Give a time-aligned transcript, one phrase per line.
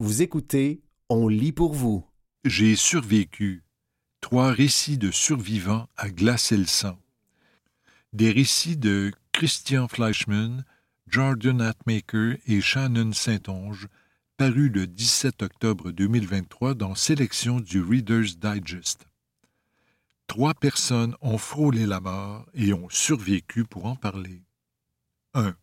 [0.00, 2.06] Vous écoutez On lit pour vous.
[2.44, 3.64] J'ai survécu.
[4.20, 6.96] Trois récits de survivants à glacer le sang.
[8.12, 10.64] Des récits de Christian Fleischmann,
[11.08, 13.88] Jordan Atmaker et Shannon Saint-Onge,
[14.36, 19.08] parus le 17 octobre 2023 dans Sélection du Reader's Digest.
[20.28, 24.44] Trois personnes ont frôlé la mort et ont survécu pour en parler.
[25.34, 25.56] 1.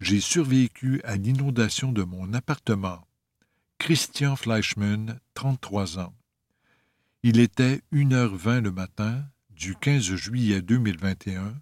[0.00, 3.06] J'ai survécu à l'inondation de mon appartement.
[3.84, 6.14] Christian Fleischmann, 33 ans.
[7.24, 11.60] Il était 1h20 le matin du 15 juillet 2021.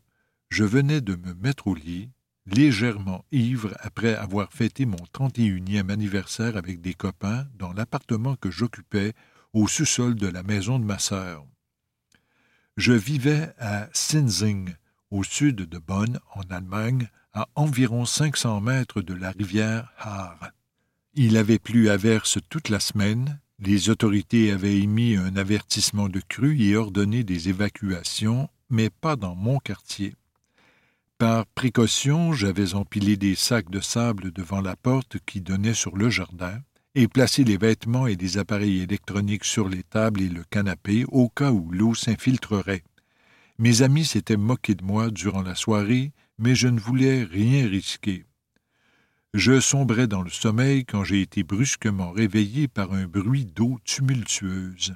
[0.51, 2.11] Je venais de me mettre au lit,
[2.45, 9.15] légèrement ivre après avoir fêté mon 31e anniversaire avec des copains dans l'appartement que j'occupais
[9.55, 11.47] au sous-sol de la maison de ma sœur.
[12.77, 14.75] Je vivais à Sinzing,
[15.11, 20.51] au sud de Bonn, en Allemagne, à environ 500 mètres de la rivière Haar.
[21.15, 26.21] Il avait plu à verse toute la semaine, les autorités avaient émis un avertissement de
[26.21, 30.15] crue et ordonné des évacuations, mais pas dans mon quartier.
[31.19, 36.09] Par précaution, j'avais empilé des sacs de sable devant la porte qui donnait sur le
[36.09, 36.61] jardin
[36.95, 41.29] et placé les vêtements et les appareils électroniques sur les tables et le canapé au
[41.29, 42.85] cas où l'eau s'infiltrerait.
[43.59, 48.25] Mes amis s'étaient moqués de moi durant la soirée mais je ne voulais rien risquer.
[49.33, 54.95] Je sombrais dans le sommeil quand j'ai été brusquement réveillé par un bruit d'eau tumultueuse.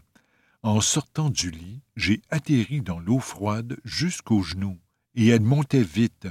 [0.65, 4.77] En sortant du lit, j'ai atterri dans l'eau froide jusqu'aux genoux,
[5.15, 6.27] et elle montait vite.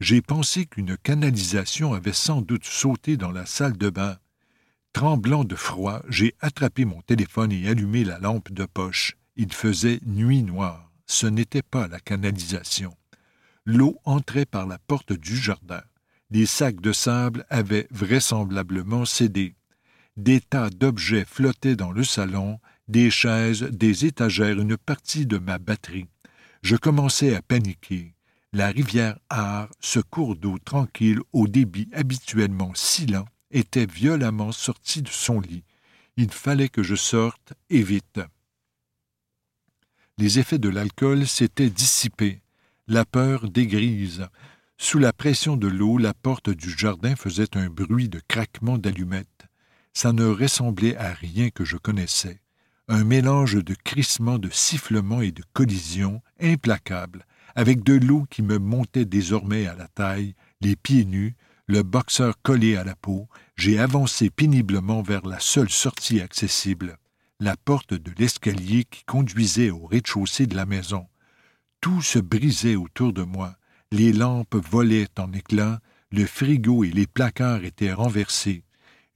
[0.00, 4.16] J'ai pensé qu'une canalisation avait sans doute sauté dans la salle de bain.
[4.92, 9.16] Tremblant de froid, j'ai attrapé mon téléphone et allumé la lampe de poche.
[9.36, 10.90] Il faisait nuit noire.
[11.06, 12.96] Ce n'était pas la canalisation.
[13.66, 15.82] L'eau entrait par la porte du jardin.
[16.30, 19.56] Les sacs de sable avaient vraisemblablement cédé.
[20.16, 25.58] Des tas d'objets flottaient dans le salon, des chaises, des étagères, une partie de ma
[25.58, 26.06] batterie.
[26.62, 28.14] Je commençais à paniquer.
[28.52, 35.02] La rivière Har, ce cours d'eau tranquille au débit habituellement si lent, était violemment sorti
[35.02, 35.64] de son lit.
[36.16, 38.20] Il fallait que je sorte, et vite.
[40.18, 42.42] Les effets de l'alcool s'étaient dissipés.
[42.88, 44.28] La peur dégrise.
[44.82, 49.46] Sous la pression de l'eau, la porte du jardin faisait un bruit de craquement d'allumettes.
[49.92, 52.40] Ça ne ressemblait à rien que je connaissais.
[52.88, 58.58] Un mélange de crissements, de sifflements et de collisions implacables, avec de l'eau qui me
[58.58, 61.36] montait désormais à la taille, les pieds nus,
[61.66, 66.96] le boxeur collé à la peau, j'ai avancé péniblement vers la seule sortie accessible,
[67.38, 71.06] la porte de l'escalier qui conduisait au rez-de-chaussée de la maison.
[71.82, 73.59] Tout se brisait autour de moi.
[73.92, 75.80] Les lampes volaient en éclats,
[76.12, 78.62] le frigo et les placards étaient renversés.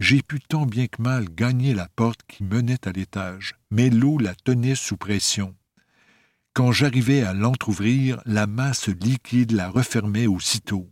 [0.00, 4.18] J'ai pu tant bien que mal gagner la porte qui menait à l'étage, mais l'eau
[4.18, 5.54] la tenait sous pression.
[6.52, 10.90] Quand j'arrivais à l'entr'ouvrir, la masse liquide la refermait aussitôt.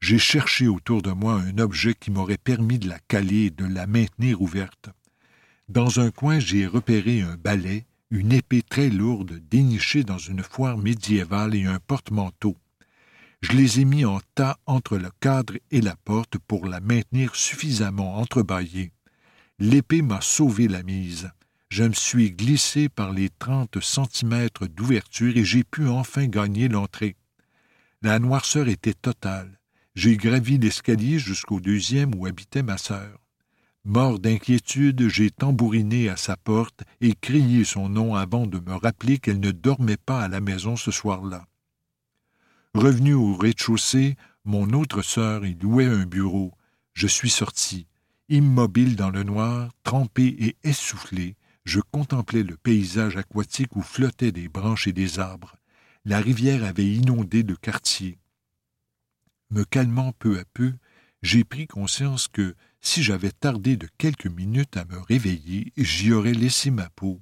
[0.00, 3.66] J'ai cherché autour de moi un objet qui m'aurait permis de la caler et de
[3.66, 4.88] la maintenir ouverte.
[5.68, 10.76] Dans un coin, j'ai repéré un balai une épée très lourde dénichée dans une foire
[10.76, 12.58] médiévale et un porte-manteau.
[13.42, 17.34] Je les ai mis en tas entre le cadre et la porte pour la maintenir
[17.34, 18.92] suffisamment entrebâillée.
[19.58, 21.30] L'épée m'a sauvé la mise.
[21.68, 27.16] Je me suis glissé par les trente centimètres d'ouverture et j'ai pu enfin gagner l'entrée.
[28.00, 29.58] La noirceur était totale.
[29.96, 33.18] J'ai gravi l'escalier jusqu'au deuxième où habitait ma sœur.
[33.84, 39.18] Mort d'inquiétude, j'ai tambouriné à sa porte et crié son nom avant de me rappeler
[39.18, 41.46] qu'elle ne dormait pas à la maison ce soir-là.
[42.74, 46.54] Revenu au rez-de-chaussée, mon autre sœur y louait un bureau.
[46.94, 47.86] Je suis sorti.
[48.30, 54.48] Immobile dans le noir, trempé et essoufflé, je contemplais le paysage aquatique où flottaient des
[54.48, 55.56] branches et des arbres.
[56.06, 58.18] La rivière avait inondé le quartier.
[59.50, 60.72] Me calmant peu à peu,
[61.22, 66.32] j'ai pris conscience que, si j'avais tardé de quelques minutes à me réveiller, j'y aurais
[66.32, 67.20] laissé ma peau.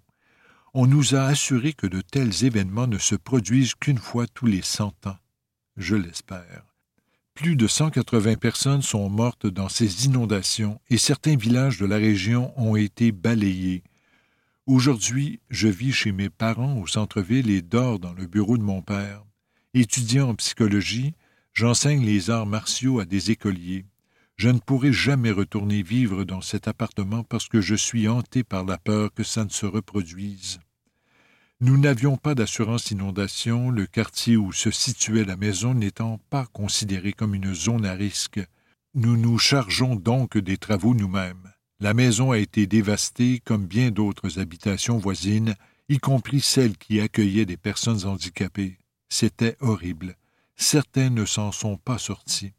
[0.75, 4.62] On nous a assuré que de tels événements ne se produisent qu'une fois tous les
[4.62, 5.19] cent ans.
[5.81, 6.67] Je l'espère.
[7.32, 12.53] Plus de 180 personnes sont mortes dans ces inondations et certains villages de la région
[12.61, 13.82] ont été balayés.
[14.67, 18.82] Aujourd'hui, je vis chez mes parents au centre-ville et dors dans le bureau de mon
[18.82, 19.25] père.
[19.73, 21.15] Étudiant en psychologie,
[21.55, 23.87] j'enseigne les arts martiaux à des écoliers.
[24.37, 28.67] Je ne pourrai jamais retourner vivre dans cet appartement parce que je suis hanté par
[28.67, 30.61] la peur que ça ne se reproduise.
[31.62, 37.12] Nous n'avions pas d'assurance inondation, le quartier où se situait la maison n'étant pas considéré
[37.12, 38.41] comme une zone à risque.
[38.95, 41.53] Nous nous chargeons donc des travaux nous-mêmes.
[41.79, 45.55] La maison a été dévastée comme bien d'autres habitations voisines,
[45.91, 48.79] y compris celles qui accueillaient des personnes handicapées.
[49.11, 50.17] C'était horrible.
[50.56, 52.55] Certains ne s'en sont pas sortis.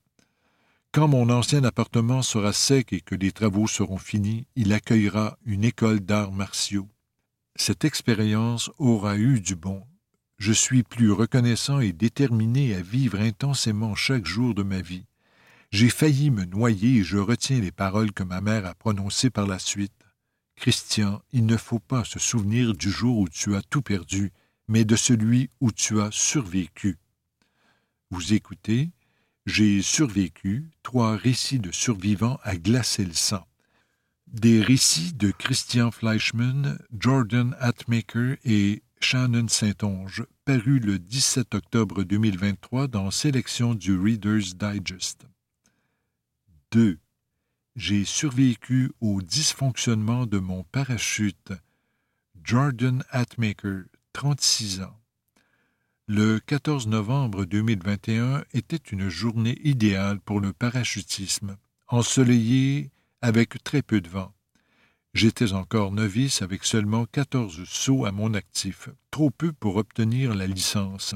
[0.91, 5.63] Quand mon ancien appartement sera sec et que les travaux seront finis, il accueillera une
[5.63, 6.87] école d'arts martiaux.
[7.63, 9.83] Cette expérience aura eu du bon.
[10.39, 15.05] Je suis plus reconnaissant et déterminé à vivre intensément chaque jour de ma vie.
[15.69, 19.45] J'ai failli me noyer et je retiens les paroles que ma mère a prononcées par
[19.45, 20.07] la suite.
[20.55, 24.31] Christian, il ne faut pas se souvenir du jour où tu as tout perdu,
[24.67, 26.97] mais de celui où tu as survécu.
[28.09, 28.89] Vous écoutez
[29.45, 33.45] j'ai survécu, trois récits de survivants à glacer le sang.
[34.31, 42.87] Des récits de Christian Fleischmann, Jordan Atmaker et Shannon Saint-Onge, parus le 17 octobre 2023
[42.87, 45.27] dans Sélection du Reader's Digest.
[46.71, 46.97] 2.
[47.75, 51.51] J'ai survécu au dysfonctionnement de mon parachute.
[52.41, 53.83] Jordan Atmaker,
[54.13, 54.97] 36 ans.
[56.07, 61.57] Le 14 novembre 2021 était une journée idéale pour le parachutisme,
[61.89, 64.33] ensoleillée avec très peu de vent.
[65.13, 70.47] J'étais encore novice avec seulement 14 sauts à mon actif, trop peu pour obtenir la
[70.47, 71.15] licence.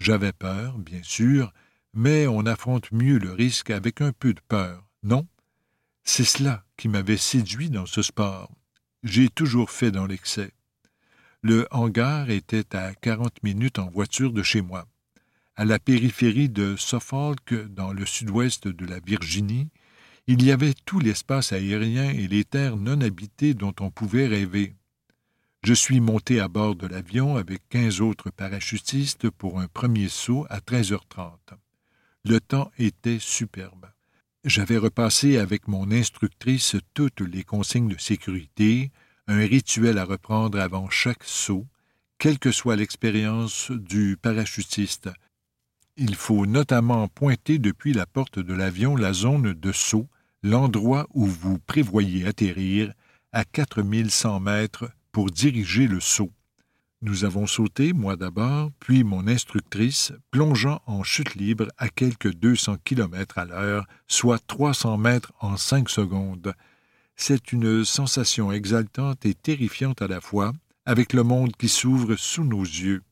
[0.00, 1.52] J'avais peur, bien sûr,
[1.94, 5.26] mais on affronte mieux le risque avec un peu de peur, non?
[6.02, 8.50] C'est cela qui m'avait séduit dans ce sport.
[9.02, 10.52] J'ai toujours fait dans l'excès.
[11.42, 14.86] Le hangar était à quarante minutes en voiture de chez moi.
[15.56, 19.68] À la périphérie de Suffolk, dans le sud-ouest de la Virginie,
[20.32, 24.76] il y avait tout l'espace aérien et les terres non habitées dont on pouvait rêver.
[25.64, 30.46] Je suis monté à bord de l'avion avec quinze autres parachutistes pour un premier saut
[30.48, 31.32] à 13h30.
[32.24, 33.86] Le temps était superbe.
[34.44, 38.92] J'avais repassé avec mon instructrice toutes les consignes de sécurité,
[39.26, 41.66] un rituel à reprendre avant chaque saut,
[42.18, 45.10] quelle que soit l'expérience du parachutiste.
[45.96, 50.08] Il faut notamment pointer depuis la porte de l'avion la zone de saut,
[50.42, 52.92] l'endroit où vous prévoyez atterrir,
[53.32, 56.32] à 4100 mètres pour diriger le saut.
[57.02, 62.76] Nous avons sauté, moi d'abord, puis mon instructrice, plongeant en chute libre à quelques 200
[62.84, 66.52] km à l'heure, soit 300 mètres en cinq secondes,
[67.16, 70.52] c'est une sensation exaltante et terrifiante à la fois,
[70.86, 73.02] avec le monde qui s'ouvre sous nos yeux.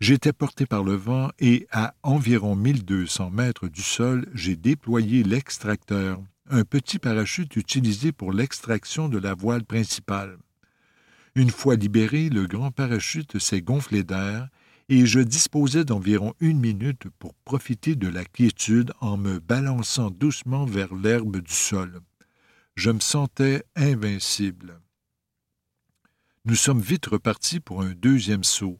[0.00, 6.20] J'étais porté par le vent et, à environ 1200 mètres du sol, j'ai déployé l'extracteur,
[6.50, 10.36] un petit parachute utilisé pour l'extraction de la voile principale.
[11.34, 14.48] Une fois libéré, le grand parachute s'est gonflé d'air
[14.88, 20.64] et je disposais d'environ une minute pour profiter de la quiétude en me balançant doucement
[20.64, 22.00] vers l'herbe du sol
[22.76, 24.80] je me sentais invincible.
[26.44, 28.78] Nous sommes vite repartis pour un deuxième saut.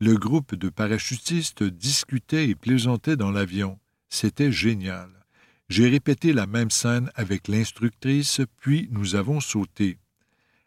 [0.00, 3.78] Le groupe de parachutistes discutait et plaisantait dans l'avion.
[4.10, 5.15] C'était génial.
[5.68, 9.98] J'ai répété la même scène avec l'instructrice, puis nous avons sauté.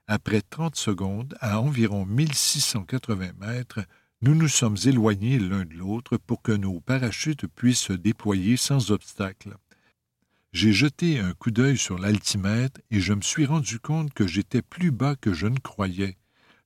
[0.07, 3.79] Après trente secondes, à environ 1680 mètres,
[4.21, 8.91] nous nous sommes éloignés l'un de l'autre pour que nos parachutes puissent se déployer sans
[8.91, 9.55] obstacle.
[10.51, 14.61] J'ai jeté un coup d'œil sur l'altimètre et je me suis rendu compte que j'étais
[14.61, 16.17] plus bas que je ne croyais.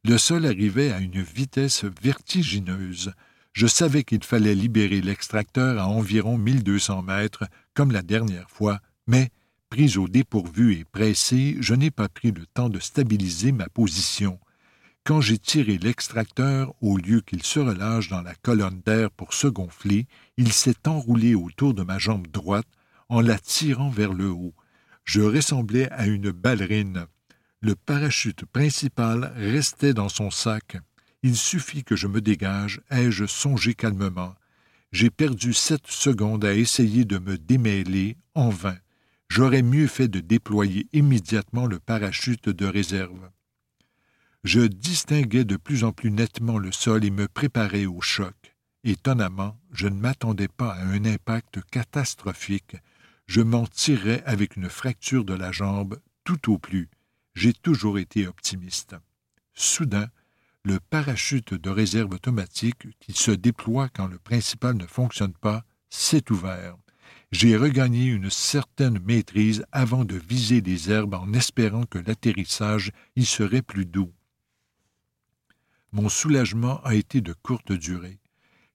[0.06, 3.14] Le sol arrivait à une vitesse vertigineuse.
[3.54, 7.46] Je savais qu'il fallait libérer l'extracteur à environ 1200 mètres,
[7.76, 9.30] comme la dernière fois, mais,
[9.70, 14.40] pris au dépourvu et pressé, je n'ai pas pris le temps de stabiliser ma position.
[15.04, 19.48] Quand j'ai tiré l'extracteur, au lieu qu'il se relâche dans la colonne d'air pour se
[19.48, 20.08] gonfler,
[20.38, 22.68] il s'est enroulé autour de ma jambe droite,
[23.10, 24.56] en la tirant vers le haut.
[25.04, 27.06] Je ressemblais à une ballerine.
[27.62, 30.78] Le parachute principal restait dans son sac.
[31.24, 34.36] Il suffit que je me dégage, ai-je songé calmement.
[34.92, 38.78] J'ai perdu sept secondes à essayer de me démêler, en vain.
[39.30, 43.32] J'aurais mieux fait de déployer immédiatement le parachute de réserve.
[44.44, 48.36] Je distinguais de plus en plus nettement le sol et me préparais au choc.
[48.84, 52.76] Étonnamment, je ne m'attendais pas à un impact catastrophique
[53.26, 56.90] je m'en tirerais avec une fracture de la jambe tout au plus.
[57.36, 58.96] J'ai toujours été optimiste.
[59.54, 60.08] Soudain,
[60.66, 66.32] le parachute de réserve automatique qui se déploie quand le principal ne fonctionne pas s'est
[66.32, 66.78] ouvert.
[67.32, 73.26] J'ai regagné une certaine maîtrise avant de viser les herbes en espérant que l'atterrissage y
[73.26, 74.14] serait plus doux.
[75.92, 78.20] Mon soulagement a été de courte durée.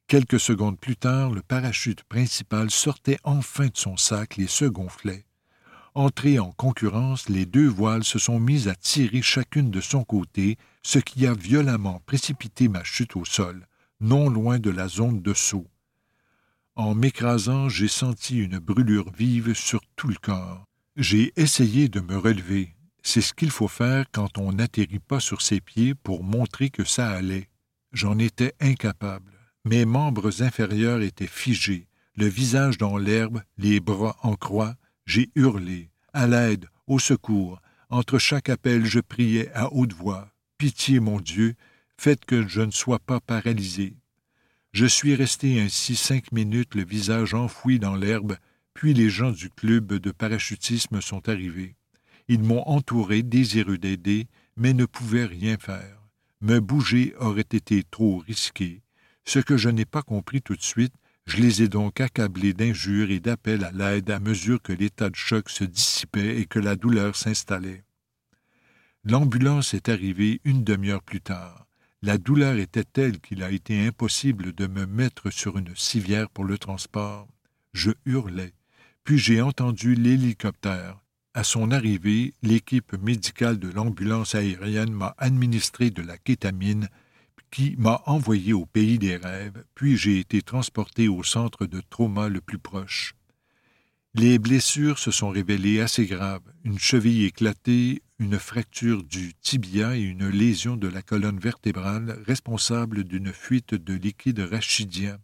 [0.09, 5.28] Quelques secondes plus tard, le parachute principal sortait enfin de son sac et se gonflait.
[5.99, 10.57] Entrées en concurrence, les deux voiles se sont mises à tirer chacune de son côté,
[10.85, 13.67] ce qui a violemment précipité ma chute au sol,
[14.01, 15.67] non loin de la zone de saut.
[16.77, 20.63] En m'écrasant, j'ai senti une brûlure vive sur tout le corps.
[20.97, 22.77] J'ai essayé de me relever.
[23.03, 26.85] C'est ce qu'il faut faire quand on n'atterrit pas sur ses pieds pour montrer que
[26.85, 27.49] ça allait.
[27.91, 29.33] J'en étais incapable.
[29.65, 34.77] Mes membres inférieurs étaient figés, le visage dans l'herbe, les bras en croix.
[35.09, 35.89] J'ai hurlé.
[36.13, 37.63] À l'aide, au secours.
[37.89, 40.29] Entre chaque appel, je priais à haute voix.
[40.59, 41.55] Pitié, mon Dieu,
[41.97, 43.97] faites que je ne sois pas paralysé.
[44.73, 48.37] Je suis resté ainsi cinq minutes, le visage enfoui dans l'herbe,
[48.75, 51.75] puis les gens du club de parachutisme sont arrivés.
[52.29, 54.27] Ils m'ont entouré, désireux d'aider,
[54.59, 56.03] mais ne pouvaient rien faire.
[56.43, 58.83] Me bouger aurait été trop risqué.
[59.25, 60.93] Ce que je n'ai pas compris tout de suite,
[61.29, 65.15] je les ai donc accablés d'injures et d'appels à l'aide à mesure que l'état de
[65.15, 67.85] choc se dissipait et que la douleur s'installait.
[69.05, 71.67] L'ambulance est arrivée une demi-heure plus tard.
[72.01, 76.45] La douleur était telle qu'il a été impossible de me mettre sur une civière pour
[76.45, 77.29] le transport.
[77.75, 78.55] Je hurlais.
[79.05, 80.99] Puis j'ai entendu l'hélicoptère.
[81.35, 86.89] À son arrivée, l'équipe médicale de l'ambulance aérienne m'a administré de la kétamine
[87.51, 92.29] qui m'a envoyé au pays des rêves, puis j'ai été transporté au centre de trauma
[92.29, 93.15] le plus proche.
[94.15, 100.01] Les blessures se sont révélées assez graves, une cheville éclatée, une fracture du tibia et
[100.01, 105.19] une lésion de la colonne vertébrale responsable d'une fuite de liquide rachidien.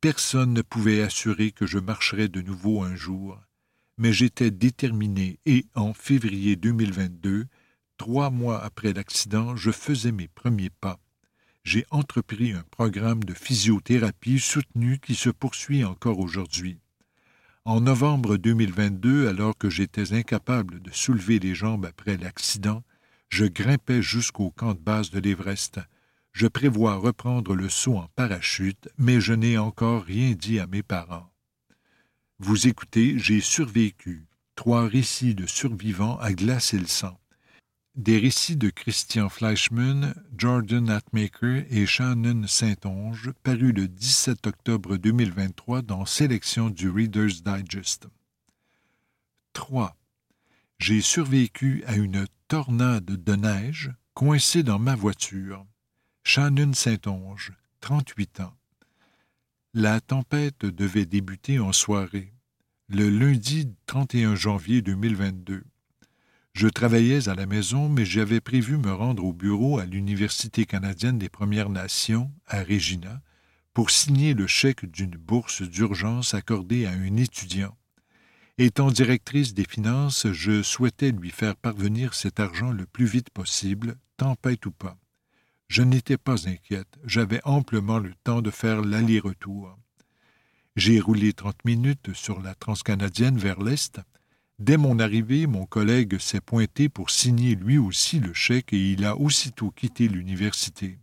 [0.00, 3.40] Personne ne pouvait assurer que je marcherais de nouveau un jour,
[3.98, 7.46] mais j'étais déterminé et en février 2022,
[7.96, 10.98] trois mois après l'accident, je faisais mes premiers pas.
[11.66, 16.78] J'ai entrepris un programme de physiothérapie soutenu qui se poursuit encore aujourd'hui.
[17.64, 22.84] En novembre 2022, alors que j'étais incapable de soulever les jambes après l'accident,
[23.30, 25.80] je grimpais jusqu'au camp de base de l'Everest.
[26.30, 30.84] Je prévois reprendre le saut en parachute, mais je n'ai encore rien dit à mes
[30.84, 31.32] parents.
[32.38, 34.28] Vous écoutez, j'ai survécu.
[34.54, 37.18] Trois récits de survivants à glacer le sang.
[37.96, 45.80] Des récits de Christian Fleischmann, Jordan Atmaker et Shannon Saint-Onge, parus le 17 octobre 2023
[45.80, 48.06] dans Sélection du Reader's Digest.
[49.54, 49.96] 3.
[50.78, 55.64] J'ai survécu à une tornade de neige coincée dans ma voiture.
[56.22, 58.54] Shannon Saint-Onge, 38 ans.
[59.72, 62.34] La tempête devait débuter en soirée,
[62.88, 65.64] le lundi 31 janvier 2022.
[66.56, 71.18] Je travaillais à la maison, mais j'avais prévu me rendre au bureau à l'Université canadienne
[71.18, 73.20] des Premières Nations, à Regina,
[73.74, 77.76] pour signer le chèque d'une bourse d'urgence accordée à un étudiant.
[78.56, 83.96] Étant directrice des finances, je souhaitais lui faire parvenir cet argent le plus vite possible,
[84.16, 84.96] tempête ou pas.
[85.68, 89.78] Je n'étais pas inquiète, j'avais amplement le temps de faire l'aller-retour.
[90.74, 94.00] J'ai roulé trente minutes sur la transcanadienne vers l'est,
[94.58, 99.04] Dès mon arrivée, mon collègue s'est pointé pour signer lui aussi le chèque et il
[99.04, 100.98] a aussitôt quitté l'université.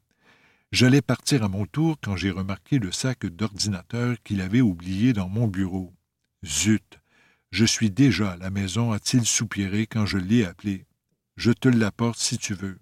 [0.72, 5.30] J'allais partir à mon tour quand j'ai remarqué le sac d'ordinateur qu'il avait oublié dans
[5.30, 5.94] mon bureau.
[6.44, 7.00] Zut.
[7.52, 10.88] Je suis déjà à la maison, a-t-il soupiré quand je l'ai appelé.
[11.38, 12.80] Je te l'apporte si tu veux.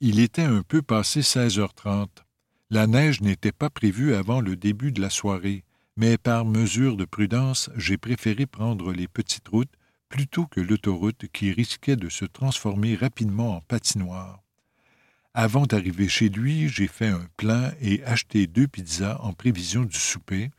[0.00, 2.26] Il était un peu passé seize heures trente.
[2.68, 5.64] La neige n'était pas prévue avant le début de la soirée,
[5.96, 9.77] mais par mesure de prudence, j'ai préféré prendre les petites routes
[10.08, 14.42] plutôt que l'autoroute qui risquait de se transformer rapidement en patinoire.
[15.34, 19.96] Avant d'arriver chez lui, j'ai fait un plan et acheté deux pizzas en prévision du
[19.96, 20.50] souper,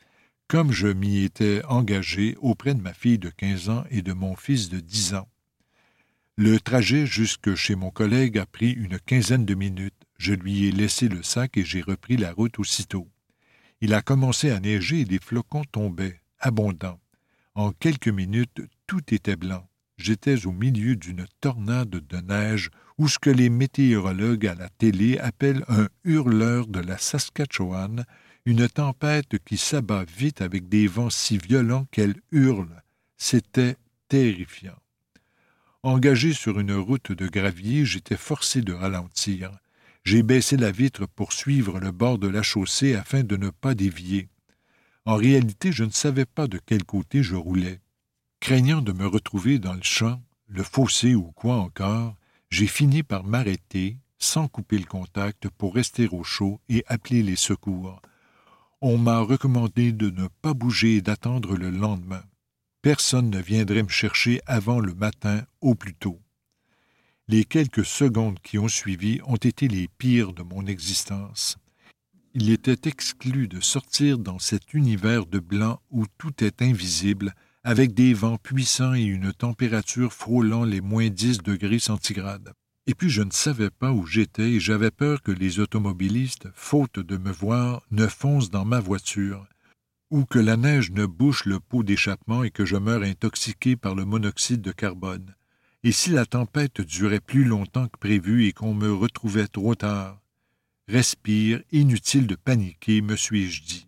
[0.48, 4.36] comme je m'y étais engagé auprès de ma fille de quinze ans et de mon
[4.36, 5.28] fils de dix ans.
[6.38, 9.94] Le trajet jusque chez mon collègue a pris une quinzaine de minutes.
[10.18, 13.10] Je lui ai laissé le sac et j'ai repris la route aussitôt.
[13.82, 17.00] Il a commencé à neiger et des flocons tombaient, abondants.
[17.56, 19.70] En quelques minutes, tout était blanc.
[20.00, 25.20] J'étais au milieu d'une tornade de neige ou ce que les météorologues à la télé
[25.20, 28.04] appellent un hurleur de la Saskatchewan,
[28.48, 32.82] une tempête qui s'abat vite avec des vents si violents qu'elle hurle.
[33.16, 33.76] C'était
[34.08, 34.80] terrifiant.
[35.84, 39.52] Engagé sur une route de gravier, j'étais forcé de ralentir.
[40.04, 43.76] J'ai baissé la vitre pour suivre le bord de la chaussée afin de ne pas
[43.76, 44.30] dévier.
[45.06, 47.82] En réalité, je ne savais pas de quel côté je roulais.
[48.40, 52.16] Craignant de me retrouver dans le champ, le fossé ou quoi encore,
[52.50, 57.36] j'ai fini par m'arrêter, sans couper le contact, pour rester au chaud et appeler les
[57.36, 58.02] secours.
[58.82, 62.24] On m'a recommandé de ne pas bouger et d'attendre le lendemain.
[62.82, 66.20] Personne ne viendrait me chercher avant le matin au plus tôt.
[67.28, 71.58] Les quelques secondes qui ont suivi ont été les pires de mon existence.
[72.34, 77.36] Il était exclu de sortir dans cet univers de blanc où tout est invisible,
[77.70, 82.52] avec des vents puissants et une température frôlant les moins dix degrés centigrades.
[82.88, 86.98] Et puis je ne savais pas où j'étais et j'avais peur que les automobilistes, faute
[86.98, 89.46] de me voir, ne foncent dans ma voiture,
[90.10, 93.94] ou que la neige ne bouche le pot d'échappement et que je meure intoxiqué par
[93.94, 95.36] le monoxyde de carbone.
[95.84, 100.20] Et si la tempête durait plus longtemps que prévu et qu'on me retrouvait trop tard?
[100.88, 103.88] Respire, inutile de paniquer, me suis-je dit.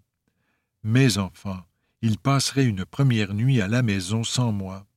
[0.83, 1.63] Mes enfants,
[2.01, 4.87] ils passeraient une première nuit à la maison sans moi.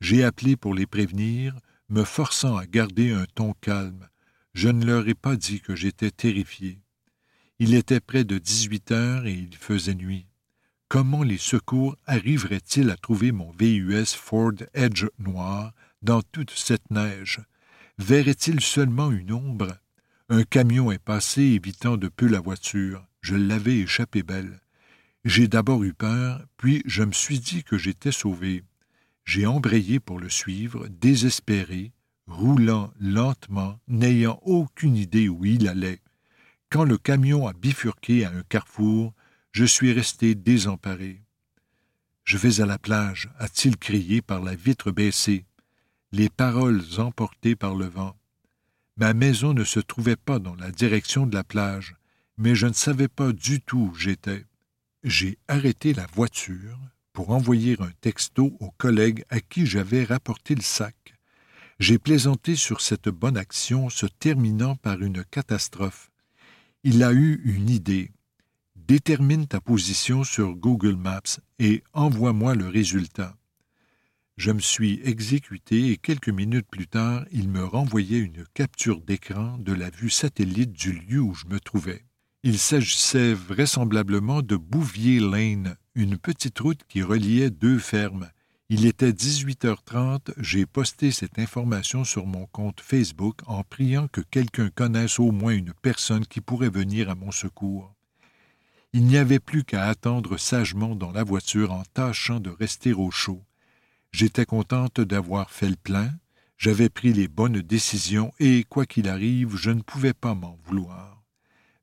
[0.00, 1.54] J'ai appelé pour les prévenir,
[1.88, 4.08] me forçant à garder un ton calme.
[4.54, 6.80] Je ne leur ai pas dit que j'étais terrifié.
[7.58, 10.26] Il était près de dix-huit heures et il faisait nuit.
[10.88, 15.72] Comment les secours arriveraient-ils à trouver mon VUS Ford Edge noir
[16.02, 17.40] dans toute cette neige?
[17.98, 19.76] Verraient-ils seulement une ombre?
[20.28, 23.06] Un camion est passé évitant de peu la voiture.
[23.20, 24.60] Je l'avais échappé belle.
[25.26, 28.62] J'ai d'abord eu peur, puis je me suis dit que j'étais sauvé.
[29.24, 31.90] J'ai embrayé pour le suivre, désespéré,
[32.28, 36.00] roulant lentement, n'ayant aucune idée où il allait.
[36.70, 39.14] Quand le camion a bifurqué à un carrefour,
[39.50, 41.24] je suis resté désemparé.
[42.22, 45.44] Je vais à la plage, a-t-il crié par la vitre baissée,
[46.12, 48.16] les paroles emportées par le vent.
[48.96, 51.96] Ma maison ne se trouvait pas dans la direction de la plage,
[52.38, 54.44] mais je ne savais pas du tout où j'étais.
[55.06, 56.80] J'ai arrêté la voiture
[57.12, 61.14] pour envoyer un texto au collègue à qui j'avais rapporté le sac.
[61.78, 66.10] J'ai plaisanté sur cette bonne action se terminant par une catastrophe.
[66.82, 68.10] Il a eu une idée
[68.74, 73.36] détermine ta position sur Google Maps et envoie-moi le résultat.
[74.36, 79.56] Je me suis exécuté et quelques minutes plus tard, il me renvoyait une capture d'écran
[79.58, 82.05] de la vue satellite du lieu où je me trouvais.
[82.48, 88.30] Il s'agissait vraisemblablement de Bouvier Lane, une petite route qui reliait deux fermes.
[88.68, 94.70] Il était 18h30, j'ai posté cette information sur mon compte Facebook en priant que quelqu'un
[94.70, 97.92] connaisse au moins une personne qui pourrait venir à mon secours.
[98.92, 103.10] Il n'y avait plus qu'à attendre sagement dans la voiture en tâchant de rester au
[103.10, 103.42] chaud.
[104.12, 106.12] J'étais contente d'avoir fait le plein,
[106.58, 111.15] j'avais pris les bonnes décisions et, quoi qu'il arrive, je ne pouvais pas m'en vouloir.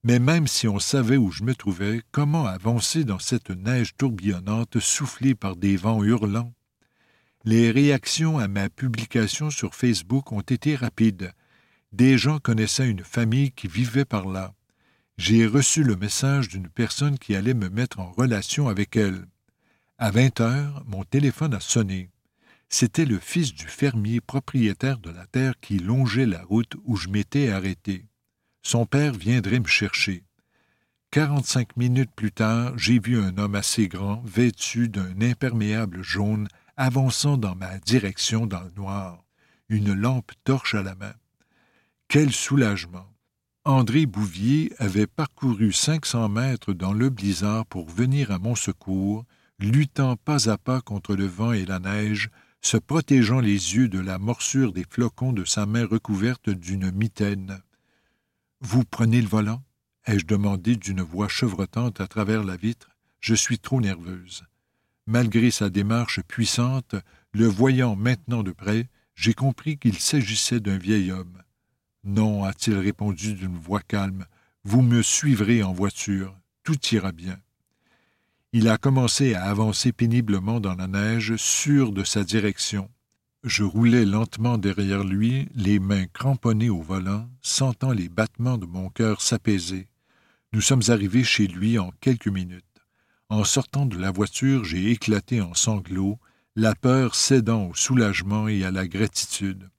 [0.04, 4.80] Mais même si on savait où je me trouvais, comment avancer dans cette neige tourbillonnante
[4.80, 6.54] soufflée par des vents hurlants?
[7.46, 11.34] Les réactions à ma publication sur Facebook ont été rapides.
[11.92, 14.54] Des gens connaissaient une famille qui vivait par là
[15.18, 19.26] j'ai reçu le message d'une personne qui allait me mettre en relation avec elle.
[20.00, 22.10] À vingt heures, mon téléphone a sonné.
[22.68, 27.10] C'était le fils du fermier propriétaire de la terre qui longeait la route où je
[27.10, 28.06] m'étais arrêté.
[28.64, 30.24] Son père viendrait me chercher.
[31.12, 37.38] Quarante-cinq minutes plus tard, j'ai vu un homme assez grand, vêtu d'un imperméable jaune, avançant
[37.38, 39.24] dans ma direction dans le noir,
[39.70, 41.14] une lampe torche à la main.
[42.08, 43.08] Quel soulagement!
[43.66, 49.26] André Bouvier avait parcouru cinq cents mètres dans le blizzard pour venir à mon secours,
[49.60, 52.30] luttant pas à pas contre le vent et la neige,
[52.62, 57.62] se protégeant les yeux de la morsure des flocons de sa main recouverte d'une mitaine.
[58.66, 59.62] Vous prenez le volant?
[60.08, 62.92] ai-je demandé d'une voix chevrotante à travers la vitre.
[63.20, 64.46] Je suis trop nerveuse.
[65.06, 66.96] Malgré sa démarche puissante,
[67.34, 71.44] le voyant maintenant de près, j'ai compris qu'il s'agissait d'un vieil homme.
[72.06, 74.26] Non, a-t-il répondu d'une voix calme,
[74.64, 77.38] vous me suivrez en voiture, tout ira bien.
[78.54, 82.90] Il a commencé à avancer péniblement dans la neige, sûr de sa direction.
[83.44, 88.90] Je roulais lentement derrière lui, les mains cramponnées au volant, sentant les battements de mon
[88.90, 89.90] cœur s'apaiser.
[90.54, 92.64] Nous sommes arrivés chez lui en quelques minutes.
[93.28, 96.20] En sortant de la voiture, j'ai éclaté en sanglots,
[96.56, 99.70] la peur cédant au soulagement et à la gratitude.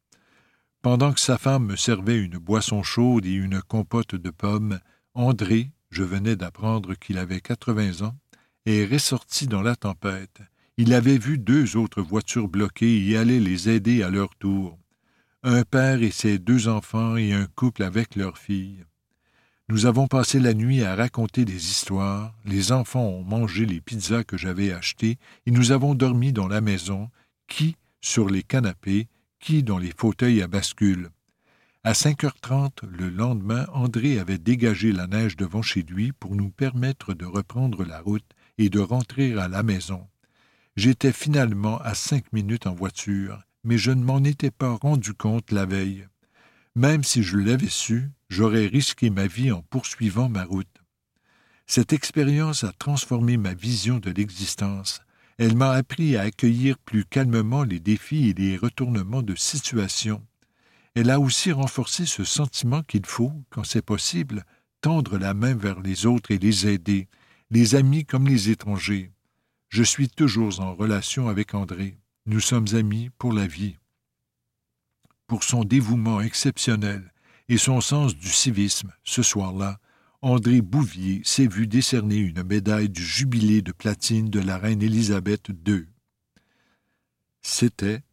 [0.83, 4.79] Pendant que sa femme me servait une boisson chaude et une compote de pommes,
[5.15, 8.17] André, je venais d'apprendre qu'il avait quatre-vingts ans,
[8.67, 10.43] est ressorti dans la tempête.
[10.77, 14.79] Il avait vu deux autres voitures bloquées et allait les aider à leur tour.
[15.43, 18.85] Un père et ses deux enfants et un couple avec leur fille.
[19.69, 24.25] Nous avons passé la nuit à raconter des histoires, les enfants ont mangé les pizzas
[24.25, 27.09] que j'avais achetées, et nous avons dormi dans la maison,
[27.49, 29.09] qui, sur les canapés,
[29.63, 31.11] dans les fauteuils à bascule.
[31.83, 36.35] À cinq heures trente le lendemain, André avait dégagé la neige devant chez lui pour
[36.35, 38.25] nous permettre de reprendre la route
[38.57, 40.07] et de rentrer à la maison.
[40.77, 45.53] J'étais finalement à cinq minutes en voiture, mais je ne m'en étais pas rendu compte
[45.53, 46.09] la veille.
[46.75, 50.83] Même si je l'avais su, j'aurais risqué ma vie en poursuivant ma route.
[51.67, 55.01] Cette expérience a transformé ma vision de l'existence.
[55.39, 60.27] Elle m'a appris à accueillir plus calmement les défis et les retournements de situation.
[60.97, 64.45] Elle a aussi renforcé ce sentiment qu'il faut, quand c'est possible,
[64.81, 67.09] tendre la main vers les autres et les aider,
[67.51, 69.14] les amis comme les étrangers.
[69.75, 71.99] Je suis toujours en relation avec André.
[72.27, 73.77] Nous sommes amis pour la vie.
[75.27, 77.13] Pour son dévouement exceptionnel
[77.49, 79.81] et son sens du civisme, ce soir-là,
[80.23, 85.49] André Bouvier s'est vu décerner une médaille du jubilé de platine de la reine Élisabeth
[85.67, 85.87] II.
[87.43, 88.05] C'était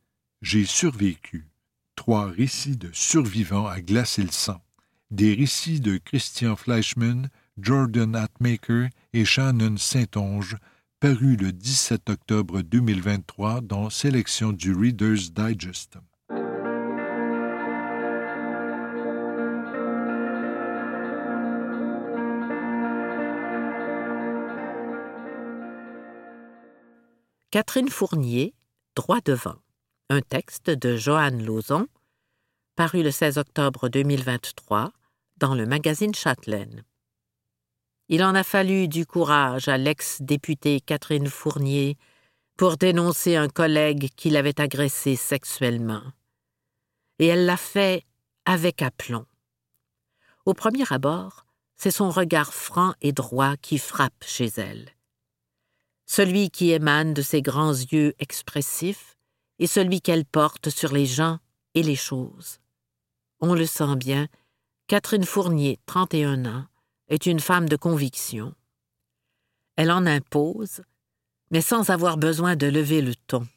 [0.41, 1.47] J'ai survécu.
[1.95, 4.63] Trois récits de survivants à glacer le sang.
[5.11, 10.57] Des récits de Christian Fleischmann, Jordan Atmaker et Shannon Saint-Onge,
[11.01, 15.97] parus le 17 octobre 2023 dans Sélection du Reader's Digest.
[27.49, 28.53] Catherine Fournier,
[28.95, 29.55] Droit devant.
[30.11, 31.87] Un texte de Joanne Lauzon,
[32.75, 34.91] paru le 16 octobre 2023
[35.37, 36.83] dans le magazine Châtelaine.
[38.11, 41.97] Il en a fallu du courage à l'ex-députée Catherine Fournier
[42.57, 46.03] pour dénoncer un collègue qui l'avait agressée sexuellement.
[47.17, 48.05] Et elle l'a fait
[48.45, 49.25] avec aplomb.
[50.45, 54.91] Au premier abord, c'est son regard franc et droit qui frappe chez elle
[56.11, 59.15] celui qui émane de ses grands yeux expressifs
[59.59, 61.39] et celui qu'elle porte sur les gens
[61.73, 62.59] et les choses.
[63.39, 64.27] On le sent bien,
[64.87, 66.65] Catherine Fournier, 31 ans,
[67.11, 68.55] est une femme de conviction.
[69.75, 70.81] Elle en impose,
[71.51, 73.47] mais sans avoir besoin de lever le ton.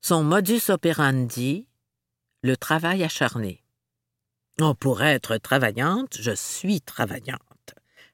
[0.00, 1.66] Son modus operandi,
[2.42, 3.64] le travail acharné.
[4.60, 7.42] Oh, pour être travaillante, je suis travaillante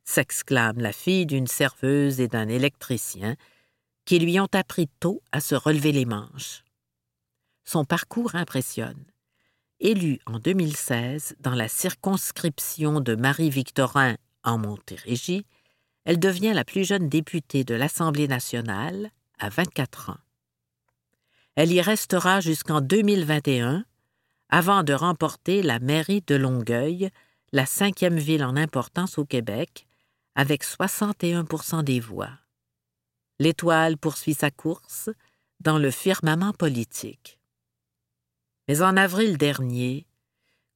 [0.05, 3.37] s'exclame la fille d'une serveuse et d'un électricien
[4.05, 6.63] qui lui ont appris tôt à se relever les manches.
[7.65, 9.03] Son parcours impressionne.
[9.81, 15.45] Élue en 2016 dans la circonscription de Marie-Victorin en Montérégie,
[16.05, 20.19] elle devient la plus jeune députée de l'Assemblée nationale à 24 ans.
[21.57, 23.85] Elle y restera jusqu'en 2021
[24.49, 27.11] avant de remporter la mairie de Longueuil,
[27.53, 29.87] la cinquième ville en importance au Québec,
[30.37, 32.31] avec 61% des voix.
[33.41, 35.11] L'étoile poursuit sa course
[35.61, 37.41] dans le firmament politique.
[38.69, 40.07] Mais en avril dernier,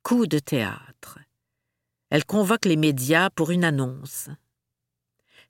[0.03, 1.19] coup de théâtre.
[2.11, 4.29] Elle convoque les médias pour une annonce.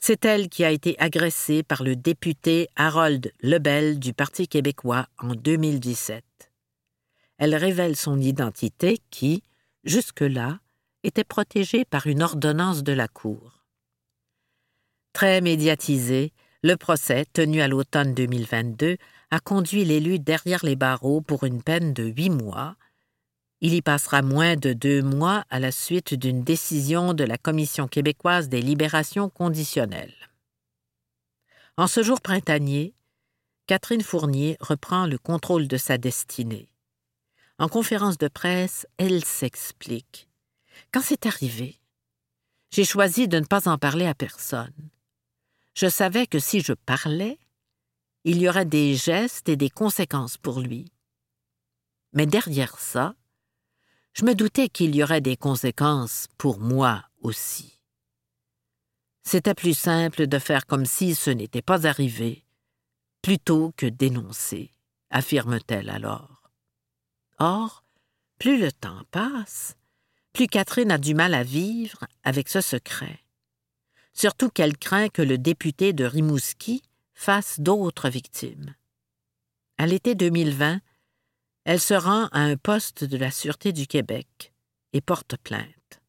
[0.00, 5.34] C'est elle qui a été agressée par le député Harold Lebel du Parti québécois en
[5.34, 6.24] 2017.
[7.38, 9.42] Elle révèle son identité qui,
[9.84, 10.60] jusque-là,
[11.02, 13.64] était protégée par une ordonnance de la Cour.
[15.12, 18.96] Très médiatisé, le procès, tenu à l'automne 2022,
[19.30, 22.76] a conduit l'élu derrière les barreaux pour une peine de huit mois.
[23.60, 27.88] Il y passera moins de deux mois à la suite d'une décision de la Commission
[27.88, 30.14] québécoise des libérations conditionnelles.
[31.76, 32.94] En ce jour printanier,
[33.66, 36.68] Catherine Fournier reprend le contrôle de sa destinée.
[37.58, 40.28] En conférence de presse, elle s'explique.
[40.92, 41.78] Quand c'est arrivé,
[42.70, 44.90] j'ai choisi de ne pas en parler à personne.
[45.74, 47.38] Je savais que si je parlais,
[48.24, 50.92] il y aurait des gestes et des conséquences pour lui.
[52.12, 53.14] Mais derrière ça,
[54.12, 57.80] je me doutais qu'il y aurait des conséquences pour moi aussi.
[59.22, 62.44] C'était plus simple de faire comme si ce n'était pas arrivé,
[63.22, 64.72] plutôt que d'énoncer,
[65.10, 66.50] affirme-t-elle alors.
[67.38, 67.84] Or,
[68.38, 69.76] plus le temps passe,
[70.32, 73.20] plus Catherine a du mal à vivre avec ce secret
[74.18, 76.82] surtout qu'elle craint que le député de Rimouski
[77.18, 78.76] fasse d'autres victimes.
[79.76, 80.80] À l'été 2020,
[81.64, 84.54] elle se rend à un poste de la Sûreté du Québec
[84.92, 86.00] et porte plainte.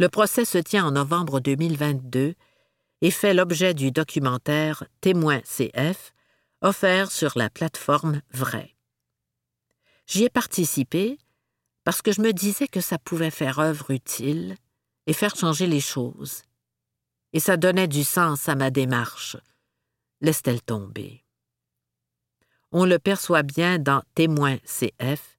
[0.00, 2.34] Le procès se tient en novembre 2022
[3.02, 6.12] et fait l'objet du documentaire Témoin CF
[6.60, 8.74] offert sur la plateforme Vrai.
[10.08, 11.18] J'y ai participé
[11.84, 14.56] parce que je me disais que ça pouvait faire œuvre utile
[15.06, 16.42] et faire changer les choses.
[17.32, 19.36] Et ça donnait du sens à ma démarche.
[20.20, 21.24] Laisse-t-elle tomber.
[22.72, 25.38] On le perçoit bien dans Témoin CF.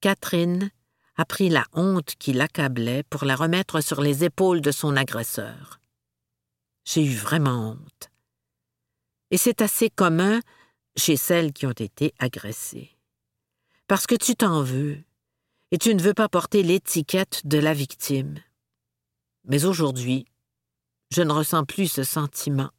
[0.00, 0.70] Catherine
[1.16, 5.80] a pris la honte qui l'accablait pour la remettre sur les épaules de son agresseur.
[6.84, 8.10] J'ai eu vraiment honte.
[9.30, 10.40] Et c'est assez commun
[10.96, 12.96] chez celles qui ont été agressées.
[13.88, 14.98] Parce que tu t'en veux,
[15.70, 18.36] et tu ne veux pas porter l'étiquette de la victime.
[19.44, 20.26] Mais aujourd'hui,
[21.10, 22.70] je ne ressens plus ce sentiment.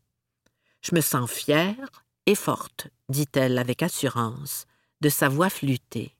[0.81, 4.65] Je me sens fière et forte, dit-elle avec assurance,
[5.01, 6.15] de sa voix flûtée.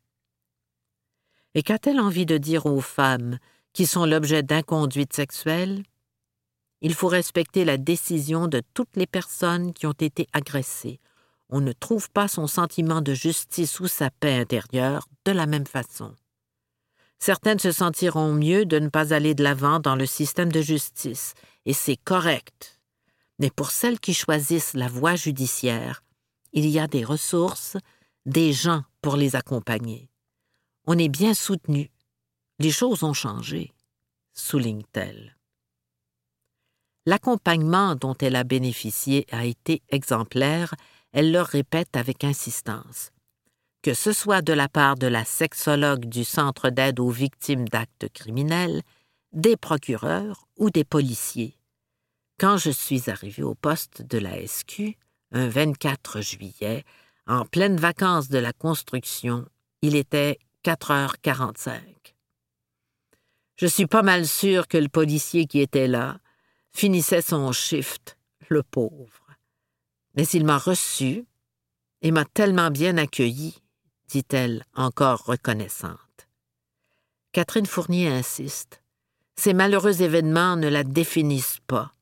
[1.56, 3.38] Et qu'a-t-elle envie de dire aux femmes
[3.74, 5.84] qui sont l'objet d'inconduite sexuelle
[6.82, 11.00] Il faut respecter la décision de toutes les personnes qui ont été agressées.
[11.50, 15.66] On ne trouve pas son sentiment de justice ou sa paix intérieure de la même
[15.66, 16.14] façon.
[17.20, 21.34] Certaines se sentiront mieux de ne pas aller de l'avant dans le système de justice,
[21.66, 22.80] et c'est correct.
[23.40, 26.04] Mais pour celles qui choisissent la voie judiciaire,
[26.54, 27.78] il y a des ressources,
[28.26, 30.10] des gens pour les accompagner.
[30.88, 31.92] On est bien soutenu.
[32.58, 33.74] Les choses ont changé,
[34.34, 35.36] souligne-t-elle.
[37.06, 40.74] L'accompagnement dont elle a bénéficié a été exemplaire,
[41.12, 43.12] elle le répète avec insistance
[43.82, 48.08] que ce soit de la part de la sexologue du Centre d'aide aux victimes d'actes
[48.14, 48.82] criminels,
[49.32, 51.58] des procureurs ou des policiers.
[52.40, 54.98] Quand je suis arrivé au poste de la SQ,
[55.32, 56.84] un 24 juillet,
[57.28, 59.46] en pleine vacances de la construction,
[59.82, 61.80] il était 4h45.
[63.56, 66.20] Je suis pas mal sûr que le policier qui était là
[66.74, 69.28] finissait son shift, le pauvre.
[70.16, 71.26] Mais il m'a reçu
[72.02, 73.62] et m'a tellement bien accueilli
[74.10, 76.28] dit-elle, encore reconnaissante.
[77.32, 78.82] Catherine Fournier insiste.
[79.36, 81.94] Ces malheureux événements ne la définissent pas.